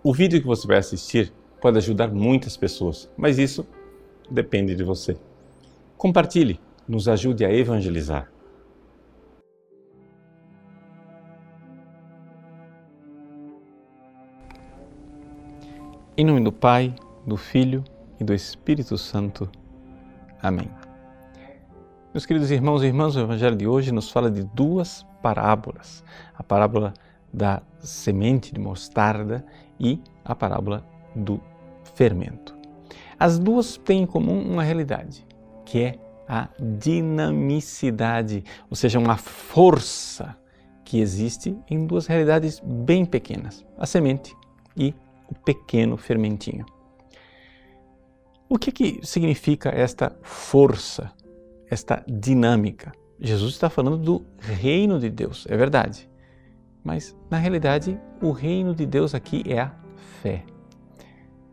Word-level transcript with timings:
O 0.00 0.14
vídeo 0.14 0.40
que 0.40 0.46
você 0.46 0.64
vai 0.64 0.78
assistir 0.78 1.32
pode 1.60 1.76
ajudar 1.76 2.08
muitas 2.08 2.56
pessoas, 2.56 3.10
mas 3.16 3.36
isso 3.36 3.66
depende 4.30 4.76
de 4.76 4.84
você. 4.84 5.18
Compartilhe, 5.96 6.60
nos 6.86 7.08
ajude 7.08 7.44
a 7.44 7.52
evangelizar. 7.52 8.30
Em 16.16 16.24
nome 16.24 16.44
do 16.44 16.52
Pai, 16.52 16.94
do 17.26 17.36
Filho 17.36 17.82
e 18.20 18.24
do 18.24 18.32
Espírito 18.32 18.96
Santo. 18.96 19.50
Amém. 20.40 20.70
Meus 22.14 22.24
queridos 22.24 22.52
irmãos 22.52 22.84
e 22.84 22.86
irmãs, 22.86 23.16
o 23.16 23.20
Evangelho 23.20 23.56
de 23.56 23.66
hoje 23.66 23.90
nos 23.90 24.10
fala 24.10 24.30
de 24.30 24.44
duas 24.44 25.04
parábolas: 25.20 26.04
a 26.34 26.42
parábola 26.44 26.94
da 27.32 27.62
semente 27.80 28.54
de 28.54 28.60
mostarda 28.60 29.44
e 29.78 30.00
a 30.24 30.34
parábola 30.34 30.84
do 31.14 31.40
fermento. 31.94 32.56
As 33.18 33.38
duas 33.38 33.76
têm 33.76 34.02
em 34.02 34.06
comum 34.06 34.40
uma 34.40 34.62
realidade, 34.62 35.26
que 35.64 35.80
é 35.80 35.98
a 36.28 36.48
dinamicidade, 36.60 38.44
ou 38.68 38.76
seja, 38.76 38.98
uma 38.98 39.16
força 39.16 40.36
que 40.84 41.00
existe 41.00 41.56
em 41.68 41.86
duas 41.86 42.06
realidades 42.06 42.60
bem 42.64 43.04
pequenas: 43.04 43.64
a 43.76 43.86
semente 43.86 44.36
e 44.76 44.94
o 45.28 45.34
pequeno 45.34 45.96
fermentinho. 45.96 46.64
O 48.48 48.58
que, 48.58 48.72
que 48.72 49.00
significa 49.02 49.68
esta 49.68 50.16
força, 50.22 51.12
esta 51.70 52.02
dinâmica? 52.08 52.92
Jesus 53.20 53.52
está 53.52 53.68
falando 53.68 53.98
do 53.98 54.24
reino 54.38 54.98
de 54.98 55.10
Deus, 55.10 55.46
é 55.50 55.56
verdade. 55.56 56.08
Mas, 56.82 57.16
na 57.30 57.36
realidade, 57.38 57.98
o 58.22 58.30
reino 58.30 58.74
de 58.74 58.86
Deus 58.86 59.14
aqui 59.14 59.42
é 59.46 59.60
a 59.60 59.72
fé. 60.22 60.44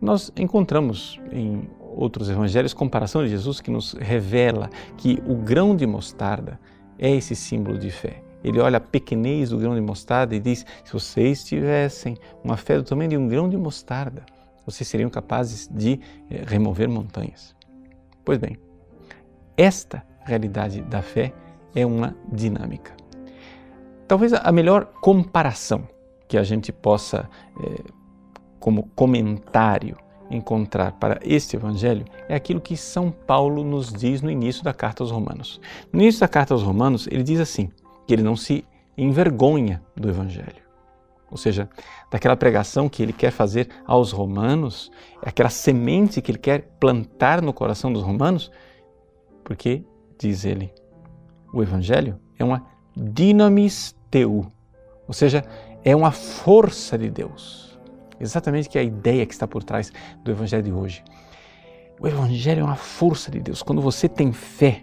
Nós 0.00 0.32
encontramos 0.36 1.20
em 1.30 1.68
outros 1.80 2.28
evangelhos 2.28 2.74
comparação 2.74 3.22
de 3.22 3.30
Jesus 3.30 3.60
que 3.60 3.70
nos 3.70 3.92
revela 3.94 4.68
que 4.96 5.22
o 5.26 5.36
grão 5.36 5.76
de 5.76 5.86
mostarda 5.86 6.58
é 6.98 7.10
esse 7.10 7.36
símbolo 7.36 7.78
de 7.78 7.90
fé. 7.90 8.22
Ele 8.42 8.58
olha 8.58 8.78
a 8.78 8.80
pequenez 8.80 9.50
do 9.50 9.58
grão 9.58 9.74
de 9.74 9.80
mostarda 9.80 10.34
e 10.34 10.40
diz: 10.40 10.66
se 10.84 10.92
vocês 10.92 11.44
tivessem 11.44 12.16
uma 12.42 12.56
fé 12.56 12.76
do 12.76 12.82
tamanho 12.82 13.10
de 13.10 13.16
um 13.16 13.28
grão 13.28 13.48
de 13.48 13.56
mostarda, 13.56 14.24
vocês 14.66 14.88
seriam 14.88 15.10
capazes 15.10 15.68
de 15.68 16.00
eh, 16.30 16.42
remover 16.46 16.88
montanhas. 16.88 17.54
Pois 18.24 18.38
bem, 18.38 18.58
esta 19.56 20.04
realidade 20.24 20.82
da 20.82 21.02
fé 21.02 21.32
é 21.74 21.84
uma 21.86 22.16
dinâmica. 22.32 23.01
Talvez 24.12 24.34
a 24.34 24.52
melhor 24.52 24.84
comparação 25.00 25.88
que 26.28 26.36
a 26.36 26.42
gente 26.42 26.70
possa, 26.70 27.30
eh, 27.64 27.82
como 28.60 28.90
comentário, 28.94 29.96
encontrar 30.30 30.92
para 30.92 31.18
este 31.22 31.56
Evangelho 31.56 32.04
é 32.28 32.34
aquilo 32.34 32.60
que 32.60 32.76
São 32.76 33.10
Paulo 33.10 33.64
nos 33.64 33.90
diz 33.90 34.20
no 34.20 34.30
início 34.30 34.62
da 34.62 34.74
carta 34.74 35.02
aos 35.02 35.10
Romanos. 35.10 35.58
No 35.90 36.02
início 36.02 36.20
da 36.20 36.28
carta 36.28 36.52
aos 36.52 36.62
Romanos, 36.62 37.06
ele 37.10 37.22
diz 37.22 37.40
assim: 37.40 37.70
que 38.06 38.12
ele 38.12 38.22
não 38.22 38.36
se 38.36 38.66
envergonha 38.98 39.82
do 39.96 40.10
Evangelho. 40.10 40.62
Ou 41.30 41.38
seja, 41.38 41.66
daquela 42.10 42.36
pregação 42.36 42.90
que 42.90 43.02
ele 43.02 43.14
quer 43.14 43.30
fazer 43.30 43.70
aos 43.86 44.12
romanos, 44.12 44.92
aquela 45.24 45.48
semente 45.48 46.20
que 46.20 46.30
ele 46.30 46.38
quer 46.38 46.68
plantar 46.78 47.40
no 47.40 47.54
coração 47.54 47.90
dos 47.90 48.02
romanos, 48.02 48.52
porque, 49.42 49.82
diz 50.18 50.44
ele, 50.44 50.70
o 51.50 51.62
Evangelho 51.62 52.20
é 52.38 52.44
uma 52.44 52.66
dinamis 52.94 53.96
teu, 54.12 54.46
ou 55.08 55.14
seja, 55.14 55.44
é 55.82 55.96
uma 55.96 56.12
força 56.12 56.96
de 56.96 57.10
Deus. 57.10 57.76
Exatamente 58.20 58.68
que 58.68 58.78
é 58.78 58.82
a 58.82 58.84
ideia 58.84 59.26
que 59.26 59.32
está 59.32 59.48
por 59.48 59.64
trás 59.64 59.92
do 60.22 60.30
Evangelho 60.30 60.62
de 60.62 60.72
hoje. 60.72 61.02
O 61.98 62.06
Evangelho 62.06 62.60
é 62.60 62.64
uma 62.64 62.76
força 62.76 63.30
de 63.30 63.40
Deus. 63.40 63.62
Quando 63.62 63.82
você 63.82 64.08
tem 64.08 64.32
fé, 64.32 64.82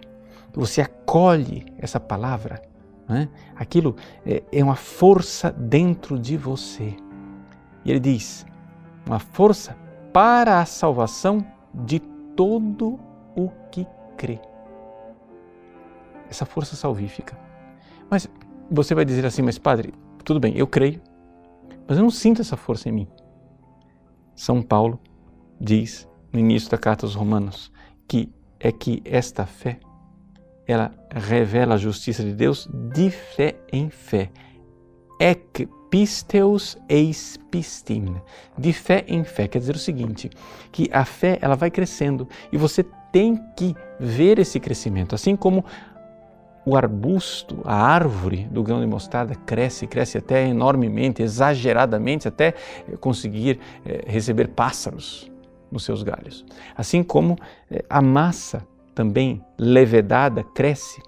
você 0.52 0.82
acolhe 0.82 1.64
essa 1.78 1.98
palavra, 1.98 2.60
né? 3.08 3.28
Aquilo 3.56 3.96
é, 4.26 4.42
é 4.52 4.62
uma 4.62 4.76
força 4.76 5.50
dentro 5.50 6.18
de 6.18 6.36
você. 6.36 6.94
E 7.84 7.90
ele 7.90 8.00
diz: 8.00 8.44
uma 9.06 9.18
força 9.18 9.76
para 10.12 10.60
a 10.60 10.66
salvação 10.66 11.46
de 11.72 12.00
todo 12.36 12.98
o 13.36 13.48
que 13.70 13.86
crê. 14.16 14.40
Essa 16.28 16.44
força 16.44 16.76
salvífica. 16.76 17.38
Mas 18.10 18.28
você 18.70 18.94
vai 18.94 19.04
dizer 19.04 19.26
assim, 19.26 19.42
mas 19.42 19.58
padre, 19.58 19.92
tudo 20.24 20.38
bem, 20.38 20.56
eu 20.56 20.66
creio, 20.66 21.00
mas 21.88 21.98
eu 21.98 22.02
não 22.02 22.10
sinto 22.10 22.40
essa 22.40 22.56
força 22.56 22.88
em 22.88 22.92
mim. 22.92 23.08
São 24.34 24.62
Paulo 24.62 24.98
diz 25.60 26.08
no 26.32 26.38
início 26.38 26.70
da 26.70 26.78
carta 26.78 27.04
aos 27.04 27.14
Romanos 27.14 27.72
que 28.08 28.32
é 28.58 28.70
que 28.72 29.02
esta 29.04 29.44
fé 29.44 29.78
ela 30.66 30.94
revela 31.12 31.74
a 31.74 31.78
justiça 31.78 32.22
de 32.22 32.32
Deus 32.32 32.68
de 32.94 33.10
fé 33.10 33.56
em 33.72 33.90
fé. 33.90 34.30
Ec 35.18 35.68
pisteus 35.90 36.78
eis 36.88 37.36
pistim. 37.50 38.14
De 38.56 38.72
fé 38.72 39.04
em 39.08 39.24
fé. 39.24 39.48
Quer 39.48 39.58
dizer 39.58 39.74
o 39.74 39.78
seguinte, 39.78 40.30
que 40.70 40.88
a 40.92 41.04
fé 41.04 41.38
ela 41.42 41.56
vai 41.56 41.70
crescendo 41.70 42.28
e 42.52 42.56
você 42.56 42.84
tem 43.12 43.36
que 43.56 43.74
ver 43.98 44.38
esse 44.38 44.60
crescimento. 44.60 45.14
Assim 45.14 45.34
como 45.34 45.64
o 46.64 46.76
arbusto, 46.76 47.60
a 47.64 47.74
árvore 47.74 48.46
do 48.50 48.62
grão 48.62 48.80
de 48.80 48.86
mostarda 48.86 49.34
cresce, 49.34 49.86
cresce 49.86 50.18
até 50.18 50.46
enormemente, 50.46 51.22
exageradamente, 51.22 52.28
até 52.28 52.54
conseguir 53.00 53.58
eh, 53.84 54.04
receber 54.06 54.48
pássaros 54.48 55.30
nos 55.70 55.84
seus 55.84 56.02
galhos. 56.02 56.44
Assim 56.76 57.02
como 57.02 57.36
eh, 57.70 57.84
a 57.88 58.02
massa 58.02 58.66
também 58.94 59.42
levedada 59.58 60.42
cresce, 60.42 61.02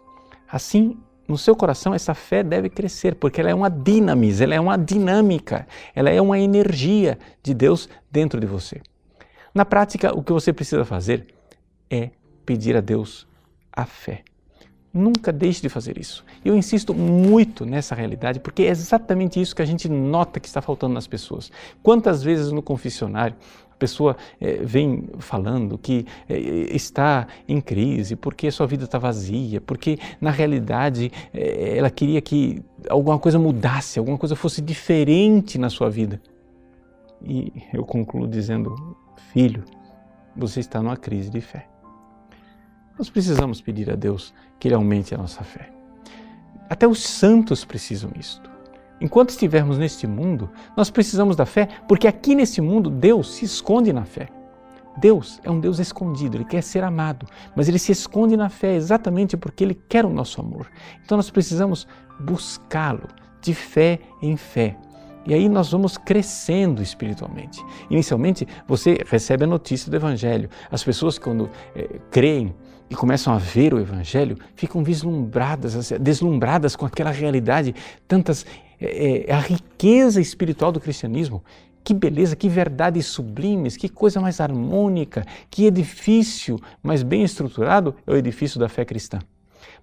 assim 0.51 0.97
no 1.29 1.39
seu 1.39 1.55
coração 1.55 1.95
essa 1.95 2.15
fé 2.15 2.43
deve 2.43 2.69
crescer, 2.69 3.15
porque 3.15 3.41
ela 3.41 3.51
é 3.51 3.55
uma 3.55 3.71
dinamis, 3.71 4.41
ela 4.41 4.55
é 4.55 4.61
uma 4.61 4.77
dinâmica, 4.77 5.67
ela 5.95 6.11
é 6.11 6.21
uma 6.21 6.39
energia 6.39 7.19
de 7.43 7.55
Deus 7.55 7.89
dentro 8.11 8.41
de 8.41 8.47
você. 8.47 8.81
Na 9.55 9.65
prática, 9.65 10.17
o 10.17 10.23
que 10.23 10.33
você 10.33 10.53
precisa 10.53 10.85
fazer 10.85 11.27
é 11.91 12.11
pedir 12.45 12.77
a 12.77 12.81
Deus 12.81 13.27
a 13.73 13.85
fé. 13.85 14.25
Nunca 14.93 15.33
deixe 15.33 15.63
de 15.63 15.71
fazer 15.71 15.99
isso. 15.99 16.23
Eu 16.45 16.55
insisto 16.55 16.93
muito 16.93 17.65
nessa 17.65 17.95
realidade 17.95 18.41
porque 18.41 18.65
é 18.65 18.69
exatamente 18.69 19.41
isso 19.41 19.57
que 19.57 19.63
a 19.63 19.65
gente 19.65 19.89
nota 19.89 20.39
que 20.39 20.47
está 20.47 20.61
faltando 20.61 20.93
nas 20.93 21.07
pessoas. 21.07 21.51
Quantas 21.83 22.23
vezes 22.23 22.53
no 22.53 22.61
confessionário 22.61 23.35
a 23.73 23.77
pessoa 23.77 24.17
é, 24.39 24.57
vem 24.57 25.09
falando 25.19 25.79
que 25.79 26.05
é, 26.29 26.37
está 26.37 27.27
em 27.49 27.59
crise 27.59 28.17
porque 28.17 28.51
sua 28.51 28.67
vida 28.67 28.85
está 28.85 28.99
vazia, 28.99 29.63
porque 29.63 29.99
na 30.21 30.31
realidade 30.31 31.11
é, 31.33 31.79
ela 31.79 31.89
queria 31.89 32.21
que 32.21 32.63
alguma 32.91 33.19
coisa 33.19 33.39
mudasse, 33.39 33.99
alguma 33.99 34.19
coisa 34.19 34.37
fosse 34.37 34.61
diferente 34.61 35.57
na 35.57 35.71
sua 35.71 35.89
vida. 35.89 36.21
E 37.25 37.51
eu 37.73 37.85
concluo 37.85 38.29
dizendo: 38.29 38.97
filho, 39.33 39.65
você 40.37 40.61
está 40.61 40.83
numa 40.83 40.99
crise 40.99 41.31
de 41.31 41.41
fé. 41.41 41.72
Nós 42.99 43.09
precisamos 43.09 43.61
pedir 43.61 43.91
a 43.91 43.95
Deus 43.95 44.35
que 44.59 44.69
Ele 44.69 44.75
aumente 44.75 45.15
a 45.15 45.19
nossa 45.19 45.43
fé. 45.43 45.73
Até 46.69 46.87
os 46.87 47.03
santos 47.03 47.65
precisam 47.65 48.11
isto. 48.19 48.51
Enquanto 49.01 49.31
estivermos 49.31 49.79
neste 49.79 50.07
mundo, 50.07 50.49
nós 50.77 50.89
precisamos 50.89 51.35
da 51.35 51.45
fé, 51.45 51.69
porque 51.89 52.07
aqui 52.07 52.35
neste 52.35 52.61
mundo 52.61 52.89
Deus 52.89 53.35
se 53.35 53.45
esconde 53.45 53.93
na 53.93 54.05
fé. 54.05 54.29
Deus 54.97 55.41
é 55.43 55.51
um 55.51 55.59
Deus 55.59 55.79
escondido, 55.79 56.37
Ele 56.37 56.45
quer 56.45 56.63
ser 56.63 56.85
amado, 56.85 57.27
mas 57.57 57.69
Ele 57.69 57.79
se 57.79 57.93
esconde 57.93 58.37
na 58.37 58.49
fé 58.49 58.75
exatamente 58.75 59.37
porque 59.37 59.65
Ele 59.65 59.75
quer 59.75 60.05
o 60.05 60.11
nosso 60.11 60.41
amor. 60.41 60.71
Então 61.05 61.17
nós 61.17 61.31
precisamos 61.31 61.87
buscá-lo 62.21 63.09
de 63.41 63.55
fé 63.55 63.99
em 64.21 64.37
fé. 64.37 64.77
E 65.27 65.33
aí 65.33 65.49
nós 65.49 65.71
vamos 65.71 65.97
crescendo 65.97 66.83
espiritualmente. 66.83 67.65
Inicialmente, 67.89 68.47
você 68.67 68.99
recebe 69.07 69.45
a 69.45 69.47
notícia 69.47 69.91
do 69.91 69.97
Evangelho. 69.97 70.51
As 70.71 70.83
pessoas, 70.83 71.17
quando 71.17 71.49
é, 71.77 72.01
creem 72.11 72.55
e 72.93 72.95
começam 72.95 73.33
a 73.33 73.39
ver 73.39 73.73
o 73.73 73.81
Evangelho, 73.81 74.37
ficam 74.55 74.85
vislumbradas, 74.85 75.75
assim, 75.75 75.97
deslumbradas 75.99 76.77
com 76.77 76.85
aquela 76.85 77.11
realidade, 77.11 77.75
tantas 78.07 78.45
é, 78.79 79.31
é, 79.31 79.33
a 79.33 79.41
riqueza 79.41 80.21
espiritual 80.21 80.71
do 80.71 80.79
cristianismo. 80.79 81.43
Que 81.83 81.95
beleza, 81.95 82.37
que 82.37 82.51
verdades 82.51 83.07
sublimes, 83.07 83.79
que 83.79 83.89
coisa 83.89 84.21
mais 84.21 84.41
harmônica, 84.41 85.25
que 85.51 85.65
edifício 85.65 86.61
mais 86.83 87.03
bem 87.03 87.25
estruturado 87.25 87.97
é 88.07 88.13
o 88.13 88.17
edifício 88.17 88.61
da 88.61 88.69
fé 88.69 88.85
cristã. 88.85 89.21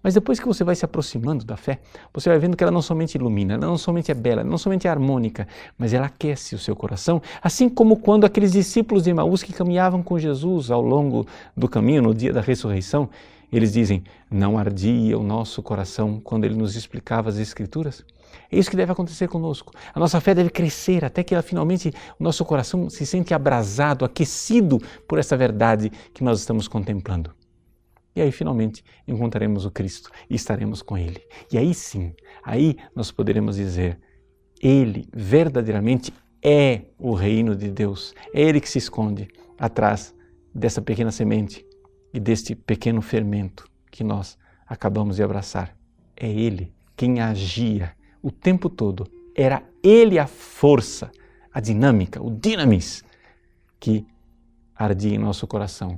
Mas 0.02 0.14
depois 0.14 0.40
que 0.40 0.48
você 0.48 0.64
vai 0.64 0.76
se 0.76 0.86
aproximando 0.86 1.46
da 1.46 1.58
fé, 1.58 1.80
você 2.14 2.30
vai 2.30 2.40
vendo 2.40 2.56
que 2.56 2.64
ela 2.64 2.72
não 2.72 2.82
somente 2.82 3.16
ilumina, 3.16 3.56
ela 3.56 3.68
não 3.68 3.78
somente 3.78 4.12
é 4.12 4.14
bela, 4.14 4.44
não 4.44 4.58
somente 4.58 4.88
é 4.88 4.90
harmônica, 4.90 5.48
mas 5.78 5.94
ela 5.94 6.08
aquece 6.08 6.56
o 6.56 6.60
seu 6.60 6.76
coração, 6.76 7.22
assim 7.42 7.70
como 7.70 7.98
quando 7.98 8.26
aqueles 8.26 8.52
discípulos 8.52 9.04
de 9.04 9.10
Emaús 9.10 9.44
que 9.44 9.54
caminhavam 9.54 10.04
com 10.04 10.18
Jesus 10.18 10.72
ao 10.72 10.82
longo 10.82 11.26
do 11.56 11.68
caminho, 11.68 12.02
no 12.02 12.14
dia 12.14 12.34
da 12.34 12.42
ressurreição, 12.42 13.10
Eles 13.52 13.74
dizem: 13.74 14.04
Não 14.30 14.58
ardia 14.58 15.18
o 15.18 15.24
nosso 15.24 15.62
coração 15.64 16.20
quando 16.24 16.46
ele 16.46 16.56
nos 16.56 16.76
explicava 16.76 17.30
as 17.30 17.38
Escrituras? 17.38 18.06
É 18.52 18.58
isso 18.58 18.70
que 18.70 18.78
deve 18.78 18.92
acontecer 18.92 19.28
conosco. 19.28 19.74
A 19.94 20.00
nossa 20.00 20.22
fé 20.22 20.36
deve 20.36 20.50
crescer 20.50 21.04
até 21.04 21.24
que 21.24 21.34
ela, 21.34 21.42
finalmente 21.42 21.92
o 22.20 22.24
nosso 22.24 22.46
coração 22.46 22.90
se 22.90 23.06
sente 23.06 23.34
abrasado, 23.34 24.06
aquecido 24.06 24.80
por 25.08 25.18
essa 25.18 25.36
verdade 25.36 25.92
que 26.14 26.24
nós 26.24 26.40
estamos 26.40 26.68
contemplando. 26.68 27.39
E 28.20 28.22
aí 28.22 28.34
finalmente 28.34 28.84
encontraremos 29.08 29.64
o 29.64 29.72
Cristo 29.72 30.12
e 30.30 30.36
estaremos 30.36 30.82
com 30.82 30.98
Ele. 30.98 31.22
E 31.50 31.58
aí 31.58 31.74
sim, 31.74 32.14
aí 32.44 32.76
nós 32.94 33.12
poderemos 33.12 33.56
dizer: 33.56 33.98
Ele 34.62 35.08
verdadeiramente 35.14 36.14
é 36.44 36.82
o 36.98 37.14
reino 37.14 37.56
de 37.56 37.72
Deus. 37.72 38.14
É 38.34 38.42
Ele 38.42 38.60
que 38.60 38.70
se 38.70 38.78
esconde 38.78 39.30
atrás 39.58 40.14
dessa 40.54 40.82
pequena 40.82 41.14
semente 41.14 41.66
e 42.14 42.20
deste 42.20 42.56
pequeno 42.56 43.02
fermento 43.02 43.66
que 43.90 44.04
nós 44.04 44.38
acabamos 44.68 45.16
de 45.16 45.24
abraçar. 45.24 45.74
É 46.14 46.30
Ele 46.30 46.74
quem 46.98 47.22
agia 47.22 47.96
o 48.22 48.32
tempo 48.32 48.70
todo. 48.70 49.10
Era 49.34 49.64
Ele 49.82 50.20
a 50.20 50.28
força, 50.28 51.10
a 51.54 51.62
dinâmica, 51.62 52.22
o 52.22 52.30
dinamis 52.30 53.02
que 53.80 54.06
ardia 54.76 55.16
em 55.16 55.20
nosso 55.20 55.48
coração 55.48 55.98